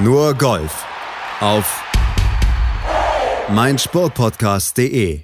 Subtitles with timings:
[0.00, 0.86] Nur Golf
[1.40, 1.82] auf
[3.48, 5.22] meinsportpodcast.de.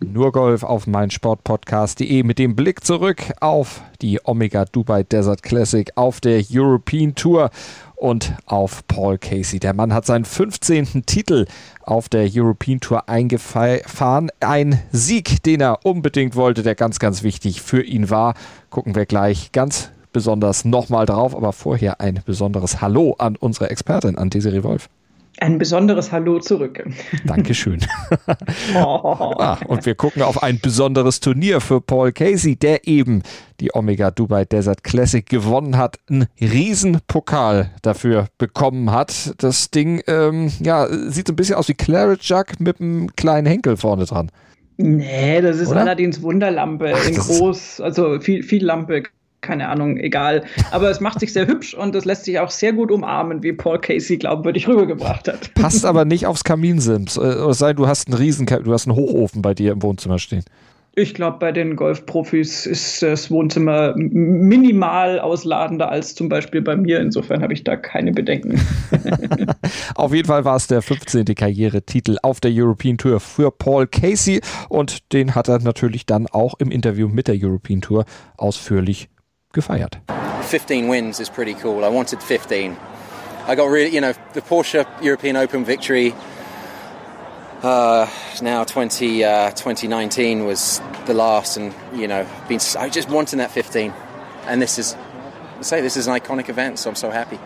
[0.00, 6.20] Nur Golf auf meinsportpodcast.de mit dem Blick zurück auf die Omega Dubai Desert Classic auf
[6.20, 7.50] der European Tour
[7.94, 9.60] und auf Paul Casey.
[9.60, 11.06] Der Mann hat seinen 15.
[11.06, 11.46] Titel
[11.82, 14.30] auf der European Tour eingefahren.
[14.40, 18.34] Ein Sieg, den er unbedingt wollte, der ganz, ganz wichtig für ihn war.
[18.68, 24.16] Gucken wir gleich ganz besonders nochmal drauf, aber vorher ein besonderes Hallo an unsere Expertin,
[24.16, 24.88] an Desiree Wolf.
[25.40, 26.82] Ein besonderes Hallo zurück.
[27.26, 27.80] Dankeschön.
[28.74, 28.78] oh.
[29.38, 33.22] ah, und wir gucken auf ein besonderes Turnier für Paul Casey, der eben
[33.60, 39.34] die Omega Dubai Desert Classic gewonnen hat, einen Riesenpokal dafür bekommen hat.
[39.36, 43.46] Das Ding ähm, ja, sieht so ein bisschen aus wie Claret Jug mit einem kleinen
[43.46, 44.30] Henkel vorne dran.
[44.78, 45.80] Nee, das ist Oder?
[45.80, 49.02] allerdings Wunderlampe Ach, in groß, also viel, viel Lampe,
[49.46, 50.44] keine Ahnung, egal.
[50.72, 53.52] Aber es macht sich sehr hübsch und es lässt sich auch sehr gut umarmen, wie
[53.52, 55.54] Paul Casey glaubwürdig rübergebracht hat.
[55.54, 57.16] Passt aber nicht aufs Kaminsims.
[57.16, 60.18] Äh, es sei du hast einen Riesen, du hast einen Hochofen bei dir im Wohnzimmer
[60.18, 60.44] stehen.
[60.98, 67.00] Ich glaube, bei den Golfprofis ist das Wohnzimmer minimal ausladender als zum Beispiel bei mir.
[67.00, 68.58] Insofern habe ich da keine Bedenken.
[69.94, 71.26] auf jeden Fall war es der 15.
[71.26, 76.54] Karrieretitel auf der European Tour für Paul Casey und den hat er natürlich dann auch
[76.60, 78.06] im Interview mit der European Tour
[78.38, 79.10] ausführlich
[79.56, 79.98] gefeiert.
[80.42, 81.84] 15 wins is pretty cool.
[81.84, 82.76] I wanted 15.
[83.48, 86.14] I got really, you know, the Porsche European Open victory.
[87.62, 88.06] Uh,
[88.42, 93.50] now 20, uh, 2019 was the last, and you know, been, I just wanted that
[93.50, 93.92] 15,
[94.46, 94.94] and this is,
[95.58, 97.38] I say, this is an iconic event, so I'm so happy.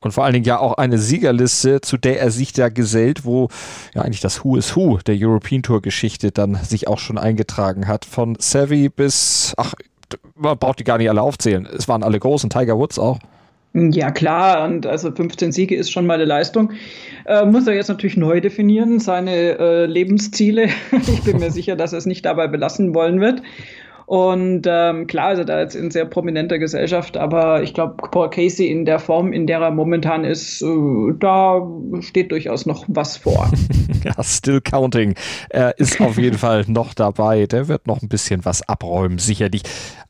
[0.00, 3.48] Und vor allen Dingen ja auch eine Siegerliste, zu der er sich da gesellt, wo
[3.94, 7.88] ja eigentlich das Who is Who der European Tour Geschichte dann sich auch schon eingetragen
[7.88, 8.04] hat.
[8.04, 9.74] Von Savvy bis, ach,
[10.34, 11.66] man braucht die gar nicht alle aufzählen.
[11.66, 13.18] Es waren alle großen, Tiger Woods auch.
[13.74, 16.72] Ja, klar, und also 15 Siege ist schon mal eine Leistung.
[17.26, 20.68] Äh, muss er jetzt natürlich neu definieren, seine äh, Lebensziele.
[20.92, 23.42] ich bin mir sicher, dass er es nicht dabei belassen wollen wird.
[24.08, 28.30] Und ähm, klar ist er da jetzt in sehr prominenter Gesellschaft, aber ich glaube, Paul
[28.30, 31.60] Casey in der Form, in der er momentan ist, äh, da
[32.00, 33.50] steht durchaus noch was vor.
[34.04, 35.14] ja, still counting.
[35.50, 37.44] Er ist auf jeden Fall noch dabei.
[37.44, 39.60] Der wird noch ein bisschen was abräumen, sicherlich.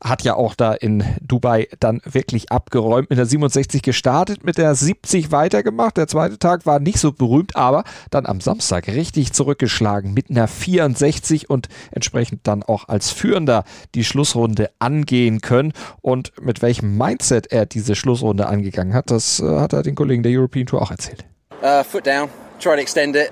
[0.01, 3.09] Hat ja auch da in Dubai dann wirklich abgeräumt.
[3.09, 5.97] Mit der 67 gestartet, mit der 70 weitergemacht.
[5.97, 10.47] Der zweite Tag war nicht so berühmt, aber dann am Samstag richtig zurückgeschlagen mit einer
[10.47, 13.65] 64 und entsprechend dann auch als Führender
[13.95, 15.73] die Schlussrunde angehen können.
[16.01, 20.23] Und mit welchem Mindset er diese Schlussrunde angegangen hat, das äh, hat er den Kollegen
[20.23, 21.25] der European Tour auch erzählt.
[21.61, 22.29] Uh, foot down,
[22.59, 23.31] try to extend it.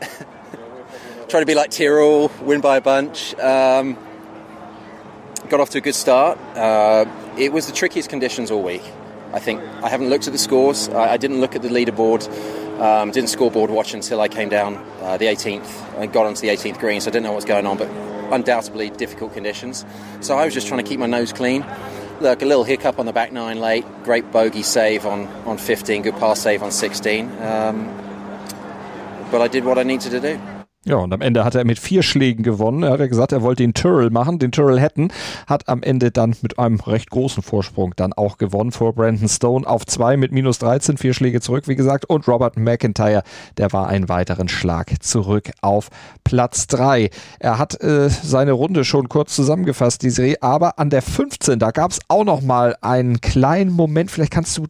[1.29, 3.33] try to be like Tyrrell, win by a bunch.
[3.39, 3.95] Um,
[5.49, 6.37] got off to a good start.
[6.55, 7.05] Uh,
[7.37, 8.83] it was the trickiest conditions all week.
[9.33, 10.89] I think I haven't looked at the scores.
[10.89, 12.27] I, I didn't look at the leaderboard.
[12.79, 15.99] Um, didn't scoreboard watch until I came down uh, the 18th.
[15.99, 17.77] I got onto the 18th green, so I didn't know what was going on.
[17.77, 17.89] But
[18.31, 19.85] undoubtedly difficult conditions.
[20.21, 21.65] So I was just trying to keep my nose clean.
[22.19, 23.85] Look, a little hiccup on the back nine late.
[24.03, 26.01] Great bogey save on, on 15.
[26.01, 27.31] Good pass save on 16.
[27.41, 27.85] Um,
[29.31, 30.56] but I did what I needed to do.
[30.87, 32.83] Ja, und am Ende hat er mit vier Schlägen gewonnen.
[32.83, 35.09] Er hat ja gesagt, er wollte den Tyrrell machen, den Tyrrell hätten,
[35.45, 39.67] hat am Ende dann mit einem recht großen Vorsprung dann auch gewonnen vor Brandon Stone
[39.67, 42.05] auf zwei mit minus 13, vier Schläge zurück, wie gesagt.
[42.05, 43.23] Und Robert McIntyre,
[43.57, 45.89] der war einen weiteren Schlag zurück auf
[46.23, 47.09] Platz drei.
[47.37, 51.71] Er hat äh, seine Runde schon kurz zusammengefasst, die Serie, aber an der 15, da
[51.71, 54.09] gab es auch noch mal einen kleinen Moment.
[54.09, 54.67] Vielleicht kannst du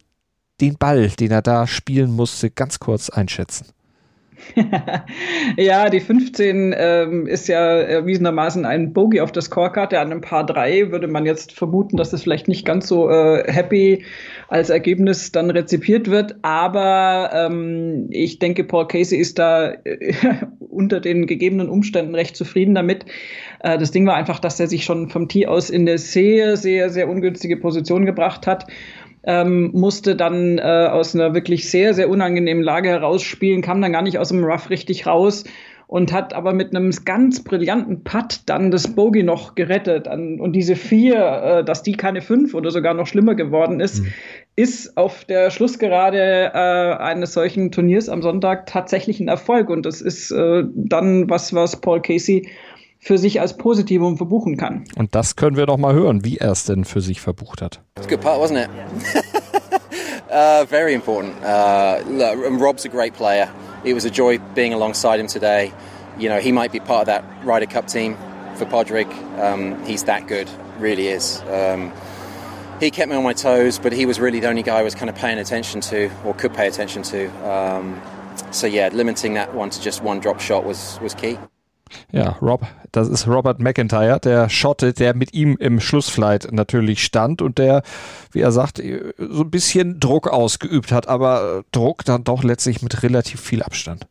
[0.60, 3.66] den Ball, den er da spielen musste, ganz kurz einschätzen.
[5.56, 9.94] ja, die 15 ähm, ist ja erwiesenermaßen ein Bogey auf der Scorecard.
[9.94, 13.50] An einem Paar 3 würde man jetzt vermuten, dass das vielleicht nicht ganz so äh,
[13.50, 14.04] happy
[14.48, 16.36] als Ergebnis dann rezipiert wird.
[16.42, 20.14] Aber ähm, ich denke, Paul Casey ist da äh,
[20.70, 23.06] unter den gegebenen Umständen recht zufrieden damit.
[23.60, 26.56] Äh, das Ding war einfach, dass er sich schon vom Tee aus in eine sehr,
[26.56, 28.66] sehr, sehr ungünstige Position gebracht hat
[29.28, 34.00] ähm, musste dann äh, aus einer wirklich sehr, sehr unangenehmen Lage herausspielen, kam dann gar
[34.00, 35.44] nicht aus dem Rough richtig raus
[35.86, 40.06] und hat aber mit einem ganz brillanten Putt dann das Bogey noch gerettet.
[40.06, 44.12] Und diese vier, äh, dass die keine fünf oder sogar noch schlimmer geworden ist, mhm.
[44.56, 49.68] ist auf der Schlussgerade äh, eines solchen Turniers am Sonntag tatsächlich ein Erfolg.
[49.68, 52.48] Und das ist äh, dann was, was Paul Casey
[52.98, 54.84] für sich als Positivum verbuchen kann.
[54.96, 57.80] Und das können wir doch mal hören, wie er es denn für sich verbucht hat.
[57.96, 58.70] It's a good part, wasn't it?
[60.30, 61.34] uh, very important.
[61.42, 62.00] Uh,
[62.58, 63.48] Rob's a great player.
[63.84, 65.72] It was a joy being alongside him today.
[66.18, 68.16] You know, he might be part of that Ryder Cup team
[68.56, 69.08] for Podrick.
[69.38, 70.50] Um, he's that good,
[70.80, 71.40] really is.
[71.42, 71.92] Um,
[72.80, 74.94] he kept me on my toes, but he was really the only guy I was
[74.94, 77.28] kind of paying attention to or could pay attention to.
[77.48, 78.00] Um,
[78.50, 81.38] so yeah, limiting that one to just one drop shot was was key.
[82.12, 87.42] Ja, Rob, das ist Robert McIntyre, der Schotte, der mit ihm im Schlussflight natürlich stand
[87.42, 87.82] und der,
[88.32, 88.82] wie er sagt,
[89.18, 94.06] so ein bisschen Druck ausgeübt hat, aber Druck dann doch letztlich mit relativ viel Abstand.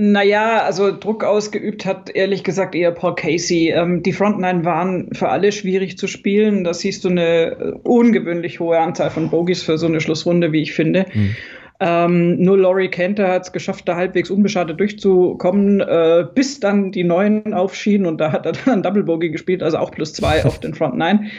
[0.00, 3.70] Naja, also Druck ausgeübt hat ehrlich gesagt eher Paul Casey.
[3.70, 6.62] Ähm, die Frontline waren für alle schwierig zu spielen.
[6.62, 10.72] Da siehst du eine ungewöhnlich hohe Anzahl von Bogies für so eine Schlussrunde, wie ich
[10.72, 11.06] finde.
[11.12, 11.34] Mhm.
[11.80, 17.04] Ähm, nur Laurie Kenter hat es geschafft, da halbwegs unbeschadet durchzukommen, äh, bis dann die
[17.04, 20.58] Neuen aufschienen und da hat er dann Double Bogey gespielt, also auch plus zwei auf
[20.58, 21.30] den Front Nine.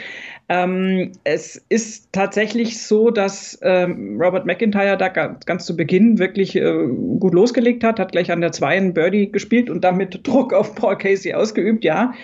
[0.48, 6.56] Ähm, es ist tatsächlich so, dass ähm, Robert McIntyre da ganz, ganz zu Beginn wirklich
[6.56, 6.86] äh,
[7.20, 10.74] gut losgelegt hat, hat gleich an der 2 einen Birdie gespielt und damit Druck auf
[10.74, 12.14] Paul Casey ausgeübt, ja.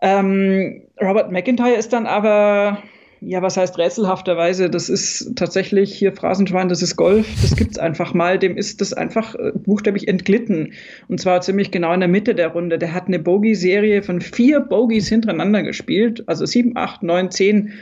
[0.00, 2.78] Ähm, Robert McIntyre ist dann aber
[3.26, 4.70] ja, was heißt rätselhafterweise?
[4.70, 8.38] Das ist tatsächlich hier Phrasenschwein, das ist Golf, das gibt's einfach mal.
[8.38, 10.72] Dem ist das einfach äh, buchstäblich entglitten.
[11.08, 12.78] Und zwar ziemlich genau in der Mitte der Runde.
[12.78, 16.22] Der hat eine Bogey-Serie von vier Bogies hintereinander gespielt.
[16.26, 17.72] Also sieben, acht, neun, zehn.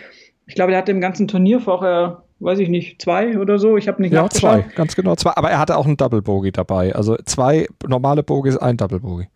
[0.47, 3.77] Ich glaube, der hatte im ganzen Turnier vorher weiß ich nicht, zwei oder so.
[3.77, 5.31] Ich habe nicht Ja, zwei, ganz genau zwei.
[5.37, 6.93] Aber er hatte auch einen Double Bogey dabei.
[6.93, 9.29] Also zwei normale Bogies, ein Double Bogey.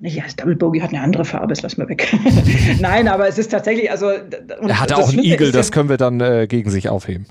[0.00, 2.12] Ja, das Double Bogey hat eine andere Farbe, das lassen wir weg.
[2.80, 4.10] Nein, aber es ist tatsächlich, also.
[4.10, 7.26] Er hatte auch einen Igel, das können wir dann äh, gegen sich aufheben.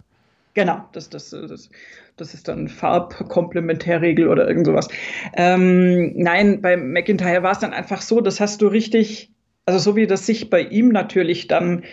[0.54, 1.70] Genau, das, das, das,
[2.16, 4.88] das ist dann Farbkomplementärregel oder irgend sowas.
[5.36, 9.32] Ähm, nein, bei McIntyre war es dann einfach so, das hast du richtig,
[9.66, 11.84] also so wie das sich bei ihm natürlich dann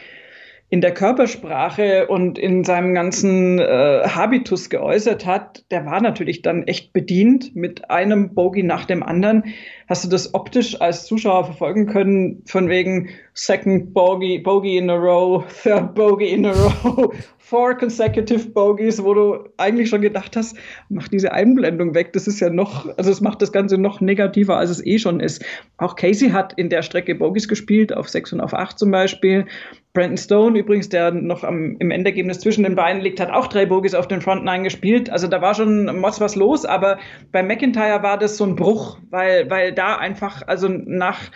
[0.73, 6.63] in der Körpersprache und in seinem ganzen äh, Habitus geäußert hat, der war natürlich dann
[6.63, 9.45] echt bedient mit einem Bogey nach dem anderen.
[9.89, 14.95] Hast du das optisch als Zuschauer verfolgen können, von wegen Second Bogey, Bogey in a
[14.95, 17.13] row, Third Bogey in a row,
[17.51, 20.57] Four consecutive Bogies, wo du eigentlich schon gedacht hast,
[20.89, 22.13] mach diese Einblendung weg.
[22.13, 25.19] Das ist ja noch, also es macht das Ganze noch negativer, als es eh schon
[25.19, 25.45] ist.
[25.77, 29.47] Auch Casey hat in der Strecke Bogies gespielt, auf 6 und auf 8 zum Beispiel.
[29.93, 33.67] Brandon Stone übrigens, der noch am, im Endergebnis zwischen den Beinen liegt, hat auch drei
[33.67, 35.11] Bogies auf den Front Nine gespielt.
[35.11, 37.01] Also da war schon Mods was los, aber
[37.33, 41.33] bei McIntyre war das so ein Bruch, weil, weil da einfach, also nach,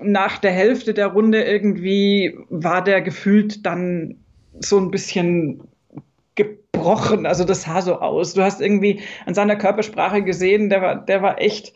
[0.00, 4.20] nach der Hälfte der Runde irgendwie war der gefühlt dann
[4.60, 5.62] so ein bisschen
[6.34, 7.26] gebrochen.
[7.26, 8.34] Also das sah so aus.
[8.34, 11.74] Du hast irgendwie an seiner Körpersprache gesehen, der war, der war echt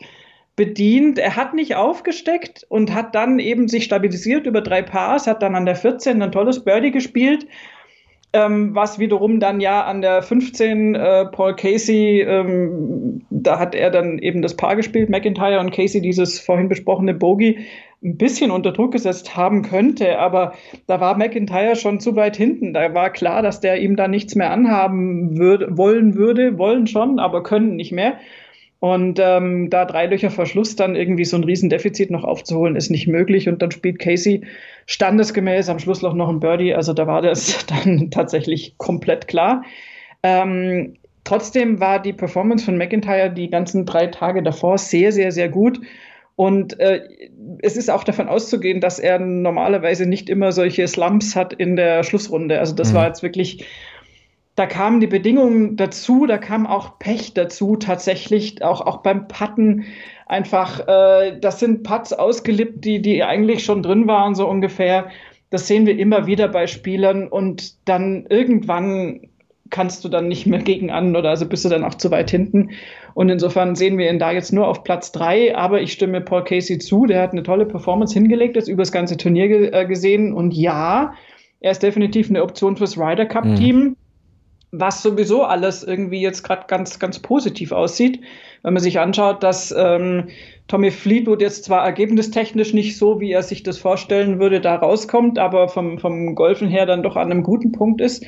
[0.55, 1.17] bedient.
[1.17, 5.55] Er hat nicht aufgesteckt und hat dann eben sich stabilisiert über drei Pars, hat dann
[5.55, 7.47] an der 14 ein tolles Birdie gespielt.
[8.31, 13.89] Ähm, was wiederum dann ja an der 15 äh, Paul Casey, ähm, da hat er
[13.89, 17.65] dann eben das Paar gespielt, McIntyre und Casey dieses vorhin besprochene Bogey
[18.01, 20.53] ein bisschen unter Druck gesetzt haben könnte, aber
[20.87, 22.73] da war McIntyre schon zu weit hinten.
[22.73, 27.19] Da war klar, dass der ihm da nichts mehr anhaben würde, wollen würde, wollen schon,
[27.19, 28.17] aber können nicht mehr.
[28.79, 33.07] Und ähm, da drei Löcher Verschluss dann irgendwie so ein Riesendefizit noch aufzuholen, ist nicht
[33.07, 33.49] möglich.
[33.49, 34.45] Und dann spielt Casey
[34.85, 36.73] standesgemäß am Schlussloch noch ein Birdie.
[36.73, 39.63] Also da war das dann tatsächlich komplett klar.
[40.23, 45.49] Ähm, trotzdem war die Performance von McIntyre die ganzen drei Tage davor sehr, sehr, sehr
[45.49, 45.81] gut.
[46.39, 47.01] Und äh,
[47.61, 52.03] es ist auch davon auszugehen, dass er normalerweise nicht immer solche Slumps hat in der
[52.03, 52.59] Schlussrunde.
[52.59, 52.95] Also das mhm.
[52.95, 53.65] war jetzt wirklich
[54.55, 59.85] da kamen die Bedingungen dazu, da kam auch Pech dazu, tatsächlich, auch, auch beim Patten
[60.27, 65.09] einfach, äh, das sind Putts ausgelippt, die, die eigentlich schon drin waren, so ungefähr.
[65.49, 69.28] Das sehen wir immer wieder bei Spielern und dann irgendwann
[69.69, 72.31] kannst du dann nicht mehr gegen an oder also bist du dann auch zu weit
[72.31, 72.71] hinten.
[73.13, 75.55] Und insofern sehen wir ihn da jetzt nur auf Platz drei.
[75.55, 78.91] Aber ich stimme Paul Casey zu, der hat eine tolle Performance hingelegt, ist über das
[78.91, 80.33] ganze Turnier ge äh, gesehen.
[80.33, 81.13] Und ja,
[81.59, 83.77] er ist definitiv eine Option fürs Ryder Cup Team.
[83.77, 83.95] Mhm
[84.71, 88.21] was sowieso alles irgendwie jetzt gerade ganz, ganz positiv aussieht.
[88.61, 90.27] Wenn man sich anschaut, dass ähm,
[90.67, 95.39] Tommy Fleetwood jetzt zwar ergebnistechnisch nicht so, wie er sich das vorstellen würde, da rauskommt,
[95.39, 98.25] aber vom, vom Golfen her dann doch an einem guten Punkt ist,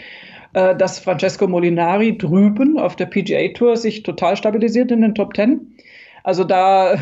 [0.54, 5.34] äh, dass Francesco Molinari drüben auf der PGA Tour sich total stabilisiert in den Top
[5.34, 5.76] Ten.
[6.24, 7.00] Also da äh,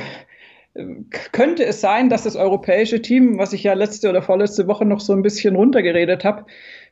[1.32, 5.00] könnte es sein, dass das europäische Team, was ich ja letzte oder vorletzte Woche noch
[5.00, 6.46] so ein bisschen runtergeredet habe,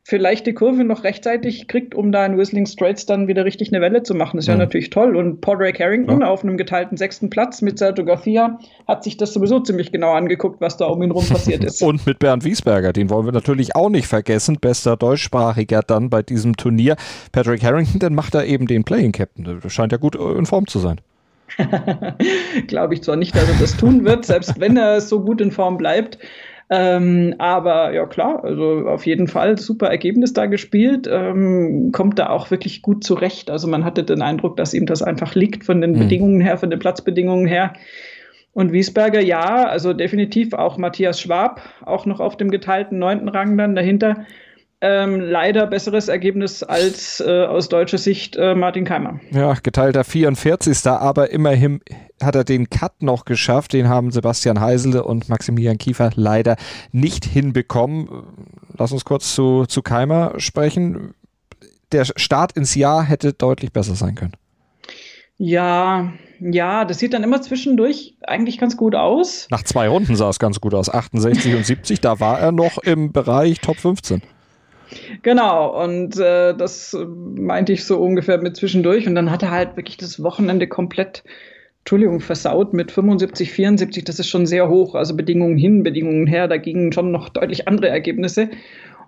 [0.04, 3.80] vielleicht die Kurve noch rechtzeitig kriegt, um da in Whistling Straits dann wieder richtig eine
[3.80, 4.36] Welle zu machen.
[4.36, 4.64] Das wäre ja.
[4.64, 5.16] natürlich toll.
[5.16, 6.28] Und Paul Ray Carrington ja.
[6.28, 10.60] auf einem geteilten sechsten Platz mit Sergio Garcia hat sich das sowieso ziemlich genau angeguckt,
[10.60, 11.82] was da um ihn rum passiert ist.
[11.88, 14.58] Und mit Bernd Wiesberger, den wollen wir natürlich auch nicht vergessen.
[14.60, 16.96] Bester Deutschsprachiger dann bei diesem Turnier.
[17.32, 19.60] Patrick Harrington, dann macht er eben den Playing Captain.
[19.62, 21.00] Das scheint ja gut in Form zu sein.
[22.66, 25.50] Glaube ich zwar nicht, dass er das tun wird, selbst wenn er so gut in
[25.50, 26.18] Form bleibt.
[26.70, 32.28] Ähm, aber ja klar, also auf jeden Fall super Ergebnis da gespielt, ähm, kommt da
[32.28, 33.50] auch wirklich gut zurecht.
[33.50, 36.00] Also man hatte den Eindruck, dass ihm das einfach liegt von den mhm.
[36.00, 37.72] Bedingungen her, von den Platzbedingungen her.
[38.52, 43.56] Und Wiesberger, ja, also definitiv auch Matthias Schwab, auch noch auf dem geteilten neunten Rang
[43.56, 44.26] dann dahinter.
[44.80, 49.18] Ähm, leider besseres Ergebnis als äh, aus deutscher Sicht äh, Martin Keimer.
[49.32, 50.86] Ja, geteilter 44.
[50.86, 51.80] Aber immerhin
[52.22, 53.72] hat er den Cut noch geschafft.
[53.72, 56.56] Den haben Sebastian Heisele und Maximilian Kiefer leider
[56.92, 58.08] nicht hinbekommen.
[58.76, 61.14] Lass uns kurz zu, zu Keimer sprechen.
[61.90, 64.34] Der Start ins Jahr hätte deutlich besser sein können.
[65.38, 69.48] Ja, ja, das sieht dann immer zwischendurch eigentlich ganz gut aus.
[69.50, 70.88] Nach zwei Runden sah es ganz gut aus.
[70.88, 74.22] 68 und 70, da war er noch im Bereich Top 15.
[75.22, 79.06] Genau, und äh, das meinte ich so ungefähr mit zwischendurch.
[79.06, 81.24] Und dann hat er halt wirklich das Wochenende komplett,
[81.80, 84.04] Entschuldigung, versaut mit 75, 74.
[84.04, 84.94] Das ist schon sehr hoch.
[84.94, 86.48] Also Bedingungen hin, Bedingungen her.
[86.48, 88.50] Da gingen schon noch deutlich andere Ergebnisse.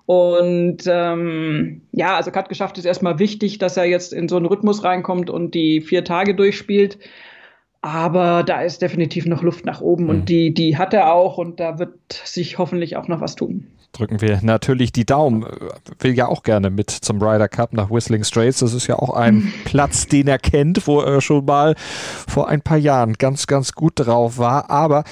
[0.06, 4.46] Und ähm, ja, also Kat geschafft ist erstmal wichtig, dass er jetzt in so einen
[4.46, 6.98] Rhythmus reinkommt und die vier Tage durchspielt.
[7.82, 10.10] Aber da ist definitiv noch Luft nach oben mhm.
[10.10, 13.68] und die, die hat er auch und da wird sich hoffentlich auch noch was tun
[13.92, 15.44] drücken wir natürlich die Daumen.
[15.98, 18.60] Will ja auch gerne mit zum Ryder Cup nach Whistling Straits.
[18.60, 19.52] Das ist ja auch ein mhm.
[19.64, 23.92] Platz, den er kennt, wo er schon mal vor ein paar Jahren ganz, ganz gut
[23.96, 24.70] drauf war.
[24.70, 25.04] Aber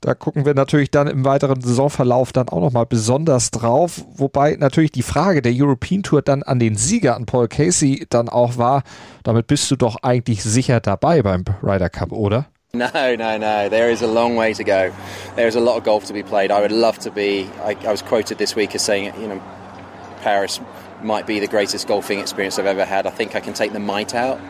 [0.00, 4.04] da gucken wir natürlich dann im weiteren Saisonverlauf dann auch nochmal besonders drauf.
[4.14, 8.28] Wobei natürlich die Frage der European Tour dann an den Sieger, an Paul Casey, dann
[8.28, 8.82] auch war,
[9.22, 12.46] damit bist du doch eigentlich sicher dabei beim Ryder Cup, oder?
[12.94, 13.68] No, no, no.
[13.68, 14.94] There is a long way to go.
[15.34, 16.50] There is a lot of golf to be played.
[16.50, 17.48] I would love to be.
[17.62, 19.42] I, I was quoted this week as saying, you know,
[20.20, 20.60] Paris
[21.02, 23.06] might be the greatest golfing experience I've ever had.
[23.06, 24.40] I think I can take the might out.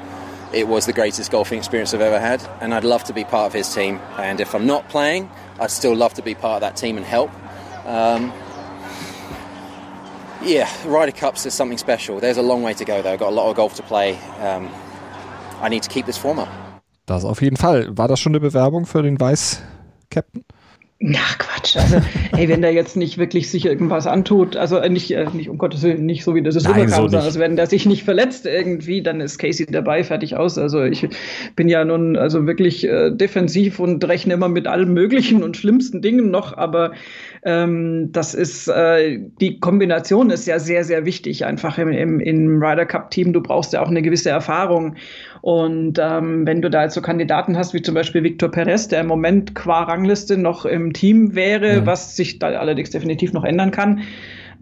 [0.53, 3.47] It was the greatest golfing experience I've ever had, and I'd love to be part
[3.47, 4.01] of his team.
[4.17, 5.31] And if I'm not playing,
[5.61, 7.31] I'd still love to be part of that team and help.
[7.85, 8.33] Um,
[10.43, 12.21] yeah, Ryder Cups is something special.
[12.21, 13.13] There's a long way to go, though.
[13.13, 14.17] I've got a lot of golf to play.
[14.41, 14.71] Um,
[15.61, 16.66] I need to keep this form up.
[17.07, 17.97] Das auf jeden Fall.
[17.97, 20.45] War das schon eine Bewerbung für den Weiß-Captain?
[20.99, 21.97] Na Quatsch, also
[22.33, 25.59] ey, wenn der jetzt nicht wirklich sich irgendwas antut, also äh, nicht, äh, nicht um
[25.59, 28.47] Gottes Willen, nicht so wie das ist Nein, so also wenn der sich nicht verletzt
[28.47, 30.57] irgendwie, dann ist Casey dabei, fertig aus.
[30.57, 31.07] Also ich
[31.55, 36.01] bin ja nun also wirklich äh, defensiv und rechne immer mit allen möglichen und schlimmsten
[36.01, 36.93] Dingen noch, aber
[37.45, 42.63] ähm, das ist, äh, die Kombination ist ja sehr, sehr wichtig einfach im, im, im
[42.63, 43.35] Ryder Cup Team.
[43.35, 44.97] Du brauchst ja auch eine gewisse Erfahrung.
[45.47, 49.03] Und ähm, wenn du da jetzt so Kandidaten hast, wie zum Beispiel Victor Perez, der
[49.03, 51.87] im Moment qua Rangliste noch im Team wäre, mhm.
[51.87, 54.03] was sich da allerdings definitiv noch ändern kann,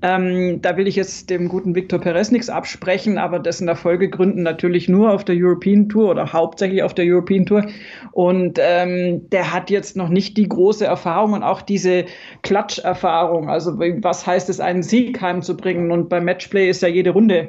[0.02, 4.42] ähm, da will ich jetzt dem guten Victor Perez nichts absprechen, aber dessen Erfolge gründen
[4.42, 7.64] natürlich nur auf der European Tour oder hauptsächlich auf der European Tour.
[8.12, 12.04] Und ähm, der hat jetzt noch nicht die große Erfahrung und auch diese
[12.42, 13.48] Klatscherfahrung.
[13.48, 15.90] Also was heißt es, einen Sieg heimzubringen?
[15.90, 17.48] Und beim Matchplay ist ja jede Runde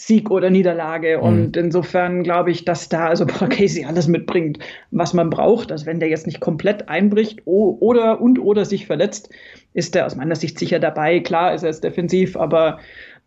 [0.00, 1.18] Sieg oder Niederlage.
[1.18, 1.22] Mhm.
[1.22, 4.58] Und insofern glaube ich, dass da also Paul Casey alles mitbringt,
[4.90, 5.70] was man braucht.
[5.70, 9.28] Also wenn der jetzt nicht komplett einbricht oder und oder sich verletzt,
[9.74, 11.20] ist der aus meiner Sicht sicher dabei.
[11.20, 12.78] Klar ist er jetzt defensiv, aber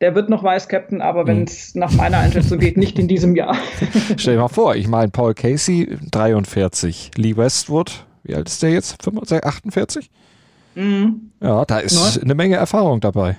[0.01, 1.81] der wird noch Vice-Captain, aber wenn es mhm.
[1.81, 3.55] nach meiner Einschätzung geht, nicht in diesem Jahr.
[4.17, 8.71] Stell dir mal vor, ich meine, Paul Casey 43, Lee Westwood, wie alt ist der
[8.71, 9.01] jetzt?
[9.03, 10.09] 45, 48?
[10.73, 11.29] Mhm.
[11.39, 12.23] Ja, da ist Neun.
[12.23, 13.37] eine Menge Erfahrung dabei.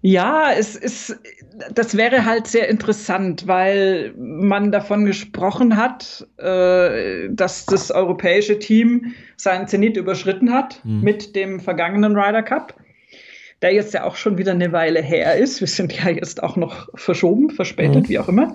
[0.00, 1.18] Ja, es ist,
[1.74, 9.14] das wäre halt sehr interessant, weil man davon gesprochen hat, äh, dass das europäische Team
[9.36, 11.00] seinen Zenit überschritten hat mhm.
[11.00, 12.74] mit dem vergangenen Ryder Cup,
[13.60, 15.58] der jetzt ja auch schon wieder eine Weile her ist.
[15.60, 18.08] Wir sind ja jetzt auch noch verschoben, verspätet, mhm.
[18.08, 18.54] wie auch immer.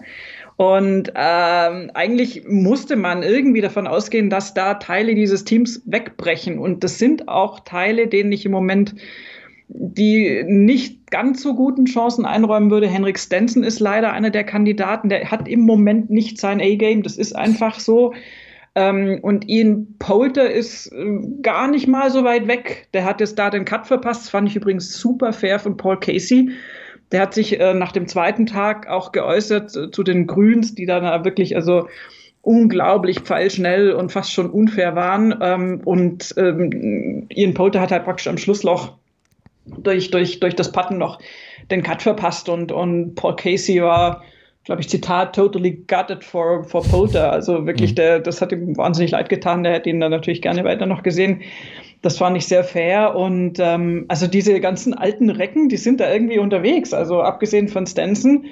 [0.55, 6.59] Und ähm, eigentlich musste man irgendwie davon ausgehen, dass da Teile dieses Teams wegbrechen.
[6.59, 8.95] Und das sind auch Teile, denen ich im Moment
[9.67, 12.87] die nicht ganz so guten Chancen einräumen würde.
[12.87, 17.17] Henrik Stenson ist leider einer der Kandidaten, der hat im Moment nicht sein A-Game, das
[17.17, 18.13] ist einfach so.
[18.75, 22.87] Ähm, und Ian Poulter ist äh, gar nicht mal so weit weg.
[22.93, 24.23] Der hat jetzt da den Cut verpasst.
[24.23, 26.49] Das fand ich übrigens super fair von Paul Casey.
[27.11, 30.87] Der hat sich äh, nach dem zweiten Tag auch geäußert äh, zu den Grüns, die
[30.87, 31.87] dann wirklich also
[32.41, 35.35] unglaublich pfeilschnell und fast schon unfair waren.
[35.39, 38.93] Ähm, und ähm, Ian Poulter hat halt praktisch am Schlussloch
[39.65, 41.19] durch, durch, durch das Putten noch
[41.71, 44.23] den Cut verpasst und, und Paul Casey war,
[44.63, 47.31] glaube ich, Zitat, totally gutted for, for Polter.
[47.31, 47.95] Also wirklich, mhm.
[47.95, 49.63] der, das hat ihm wahnsinnig leid getan.
[49.63, 51.41] Der hätte ihn dann natürlich gerne weiter noch gesehen.
[52.01, 53.15] Das war nicht sehr fair.
[53.15, 56.93] Und ähm, also diese ganzen alten Recken, die sind da irgendwie unterwegs.
[56.93, 58.45] Also abgesehen von Stenson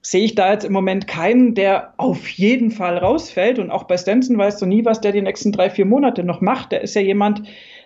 [0.00, 3.58] sehe ich da jetzt im Moment keinen, der auf jeden Fall rausfällt.
[3.58, 6.40] Und auch bei Stenson weißt du nie, was der die nächsten drei, vier Monate noch
[6.40, 6.72] macht.
[6.72, 7.42] Der ist ja jemand,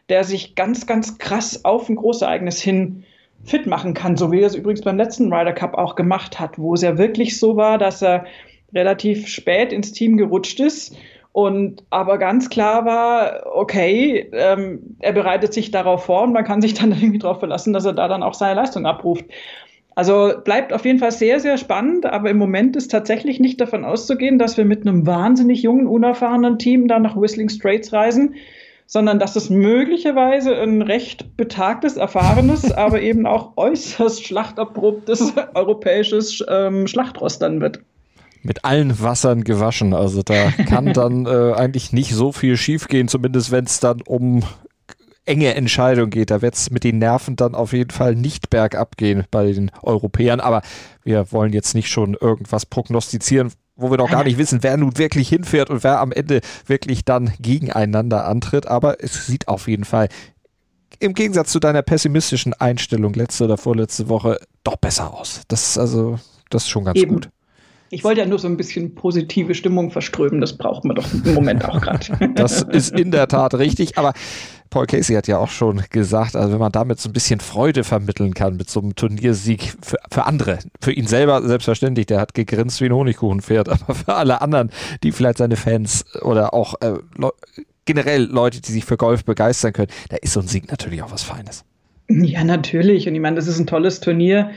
[0.08, 3.04] der sich ganz, ganz krass auf ein Großereignis hin
[3.44, 6.58] fit machen kann, so wie er es übrigens beim letzten Ryder Cup auch gemacht hat,
[6.58, 8.24] wo es ja wirklich so war, dass er
[8.72, 10.96] relativ spät ins Team gerutscht ist
[11.32, 16.60] und aber ganz klar war, okay, ähm, er bereitet sich darauf vor und man kann
[16.60, 19.24] sich dann irgendwie darauf verlassen, dass er da dann auch seine Leistung abruft.
[19.94, 23.84] Also bleibt auf jeden Fall sehr, sehr spannend, aber im Moment ist tatsächlich nicht davon
[23.84, 28.36] auszugehen, dass wir mit einem wahnsinnig jungen, unerfahrenen Team da nach Whistling Straits reisen,
[28.86, 36.86] sondern dass es möglicherweise ein recht betagtes, erfahrenes, aber eben auch äußerst schlachterprobtes europäisches ähm,
[36.86, 37.80] Schlachtross dann wird
[38.44, 39.94] mit allen Wassern gewaschen.
[39.94, 44.42] Also da kann dann äh, eigentlich nicht so viel schiefgehen, zumindest wenn es dann um
[45.24, 46.30] enge Entscheidungen geht.
[46.30, 49.70] Da wird es mit den Nerven dann auf jeden Fall nicht bergab gehen bei den
[49.82, 50.40] Europäern.
[50.40, 50.62] Aber
[51.04, 54.98] wir wollen jetzt nicht schon irgendwas prognostizieren, wo wir noch gar nicht wissen, wer nun
[54.98, 58.66] wirklich hinfährt und wer am Ende wirklich dann gegeneinander antritt.
[58.66, 60.08] Aber es sieht auf jeden Fall
[60.98, 65.42] im Gegensatz zu deiner pessimistischen Einstellung letzte oder vorletzte Woche doch besser aus.
[65.48, 66.18] Das ist also,
[66.50, 67.14] das ist schon ganz Eben.
[67.14, 67.28] gut.
[67.92, 70.40] Ich wollte ja nur so ein bisschen positive Stimmung verströmen.
[70.40, 72.06] Das braucht man doch im Moment auch gerade.
[72.34, 73.98] Das ist in der Tat richtig.
[73.98, 74.14] Aber
[74.70, 77.84] Paul Casey hat ja auch schon gesagt, also wenn man damit so ein bisschen Freude
[77.84, 82.32] vermitteln kann mit so einem Turniersieg für, für andere, für ihn selber selbstverständlich, der hat
[82.32, 84.70] gegrinst wie ein Honigkuchenpferd, aber für alle anderen,
[85.02, 86.94] die vielleicht seine Fans oder auch äh,
[87.84, 91.12] generell Leute, die sich für Golf begeistern können, da ist so ein Sieg natürlich auch
[91.12, 91.66] was Feines.
[92.08, 93.06] Ja, natürlich.
[93.06, 94.50] Und ich meine, das ist ein tolles Turnier.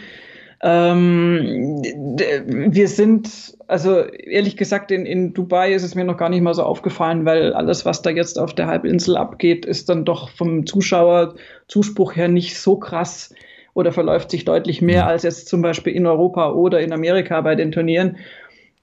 [0.68, 6.42] Ähm, wir sind, also ehrlich gesagt, in, in Dubai ist es mir noch gar nicht
[6.42, 10.30] mal so aufgefallen, weil alles, was da jetzt auf der Halbinsel abgeht, ist dann doch
[10.30, 13.32] vom Zuschauerzuspruch her nicht so krass
[13.76, 17.54] oder verläuft sich deutlich mehr als jetzt zum Beispiel in Europa oder in Amerika bei
[17.54, 18.18] den Turnieren.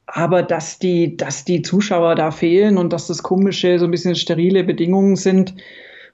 [0.06, 4.14] Aber dass die, dass die Zuschauer da fehlen und dass das komische, so ein bisschen
[4.14, 5.54] sterile Bedingungen sind,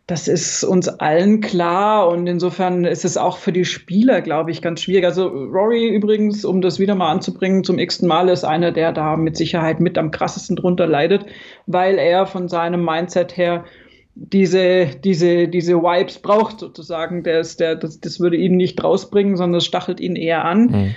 [0.09, 4.63] das ist uns allen klar und insofern ist es auch für die Spieler, glaube ich,
[4.63, 5.05] ganz schwierig.
[5.05, 9.17] Also Rory übrigens, um das wieder mal anzubringen, zum x Mal ist einer, der da
[9.17, 11.27] mit Sicherheit mit am krassesten drunter leidet,
[11.67, 13.67] weil er von seinem Mindset her
[14.15, 17.23] diese, diese, diese Vibes braucht sozusagen.
[17.23, 20.63] Der ist, der, das, das würde ihn nicht rausbringen, sondern es stachelt ihn eher an.
[20.69, 20.95] Mhm.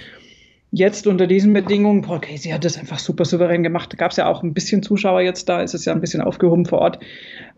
[0.73, 3.91] Jetzt unter diesen Bedingungen, Paul Casey hat das einfach super souverän gemacht.
[3.91, 6.21] Da gab es ja auch ein bisschen Zuschauer jetzt da, ist es ja ein bisschen
[6.21, 6.99] aufgehoben vor Ort.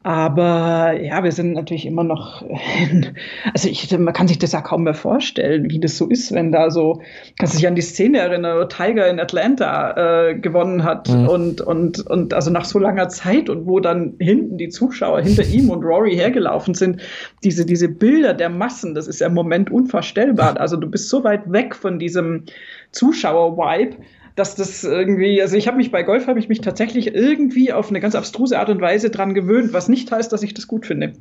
[0.01, 3.15] Aber ja, wir sind natürlich immer noch, in,
[3.53, 6.51] also ich, man kann sich das ja kaum mehr vorstellen, wie das so ist, wenn
[6.51, 7.01] da so,
[7.37, 11.27] kannst du dich an die Szene erinnern, wo Tiger in Atlanta äh, gewonnen hat mhm.
[11.29, 15.45] und, und, und also nach so langer Zeit und wo dann hinten die Zuschauer hinter
[15.45, 16.99] ihm und Rory hergelaufen sind,
[17.43, 20.59] diese, diese Bilder der Massen, das ist ja im Moment unvorstellbar.
[20.59, 22.45] Also du bist so weit weg von diesem
[22.93, 23.97] Zuschauer-Vibe
[24.35, 27.89] dass das irgendwie, also ich habe mich bei Golf, habe ich mich tatsächlich irgendwie auf
[27.89, 30.87] eine ganz abstruse Art und Weise dran gewöhnt, was nicht heißt, dass ich das gut
[30.87, 31.13] finde.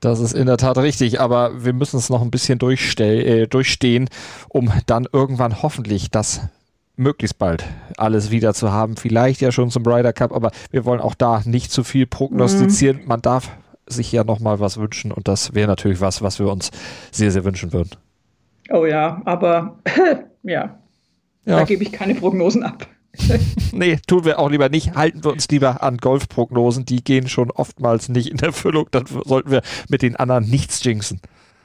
[0.00, 4.08] Das ist in der Tat richtig, aber wir müssen es noch ein bisschen äh, durchstehen,
[4.48, 6.42] um dann irgendwann hoffentlich das
[6.96, 7.64] möglichst bald
[7.96, 8.96] alles wieder zu haben.
[8.96, 12.98] Vielleicht ja schon zum Ryder Cup, aber wir wollen auch da nicht zu viel prognostizieren.
[12.98, 13.08] Mhm.
[13.08, 13.50] Man darf
[13.86, 16.70] sich ja noch mal was wünschen und das wäre natürlich was, was wir uns
[17.10, 17.90] sehr, sehr wünschen würden.
[18.70, 19.80] Oh ja, aber
[20.44, 20.78] ja,
[21.44, 21.58] ja.
[21.58, 22.86] Da gebe ich keine Prognosen ab.
[23.72, 24.94] nee, tun wir auch lieber nicht.
[24.94, 26.84] Halten wir uns lieber an Golfprognosen.
[26.84, 28.86] Die gehen schon oftmals nicht in Erfüllung.
[28.90, 31.20] Dann sollten wir mit den anderen nichts jinxen.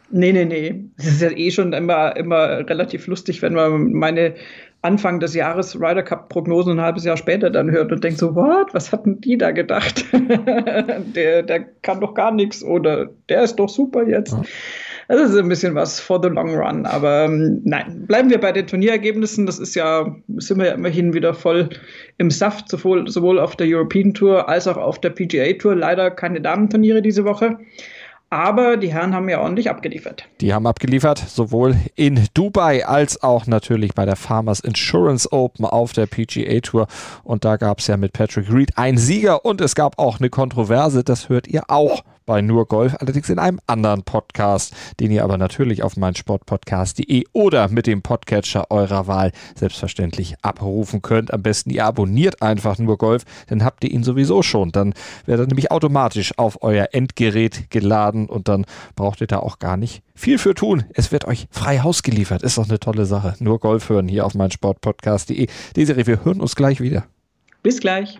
[0.09, 0.85] Nee, nee, nee.
[0.97, 4.35] Es ist ja eh schon immer, immer relativ lustig, wenn man meine
[4.81, 8.35] Anfang des Jahres Ryder Cup Prognosen ein halbes Jahr später dann hört und denkt so,
[8.35, 8.73] what?
[8.73, 10.05] Was hatten die da gedacht?
[11.15, 14.33] der, der kann doch gar nichts oder der ist doch super jetzt.
[14.33, 14.43] Ja.
[15.07, 16.85] Das ist ein bisschen was for the long run.
[16.85, 19.45] Aber ähm, nein, bleiben wir bei den Turnierergebnissen.
[19.45, 21.69] Das ist ja, sind wir ja immerhin wieder voll
[22.17, 25.75] im Saft, sowohl, sowohl auf der European Tour als auch auf der PGA Tour.
[25.75, 27.57] Leider keine Damenturniere diese Woche.
[28.31, 30.27] Aber die Herren haben ja ordentlich abgeliefert.
[30.41, 35.93] Die haben abgeliefert, sowohl in Dubai als auch natürlich bei der Farmers Insurance Open auf
[35.93, 36.87] der PGA Tour.
[37.23, 40.29] Und da gab es ja mit Patrick Reed einen Sieger und es gab auch eine
[40.29, 41.03] Kontroverse.
[41.03, 45.37] Das hört ihr auch bei Nur Golf, allerdings in einem anderen Podcast, den ihr aber
[45.37, 51.33] natürlich auf meinsportpodcast.de oder mit dem Podcatcher eurer Wahl selbstverständlich abrufen könnt.
[51.33, 54.71] Am besten ihr abonniert einfach Nur Golf, dann habt ihr ihn sowieso schon.
[54.71, 54.93] Dann
[55.25, 59.77] wird er nämlich automatisch auf euer Endgerät geladen und dann braucht ihr da auch gar
[59.77, 60.85] nicht viel für tun.
[60.93, 62.41] Es wird euch frei Haus geliefert.
[62.41, 63.35] Ist doch eine tolle Sache.
[63.39, 65.47] Nur Golf hören hier auf meinsportpodcast.de.
[65.75, 67.05] Desiree, wir hören uns gleich wieder.
[67.61, 68.19] Bis gleich.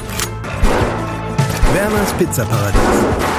[1.73, 2.81] Werners Pizzaparadies.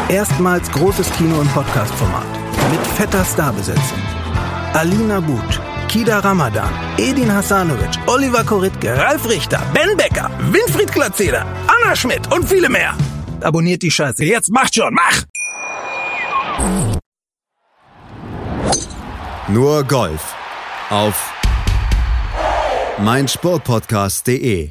[0.08, 2.26] Erstmals großes Kino- und Podcast-Format.
[2.70, 3.98] Mit fetter Starbesetzung.
[4.72, 11.94] Alina But, Kida Ramadan, Edin Hasanovic, Oliver Koritke, Ralf Richter, Ben Becker, Winfried Glatzeder, Anna
[11.94, 12.94] Schmidt und viele mehr.
[13.42, 14.24] Abonniert die Scheiße.
[14.24, 15.22] Jetzt macht schon, mach!
[19.48, 20.34] Nur Golf
[20.88, 21.32] auf
[22.98, 24.70] meinsportpodcast.de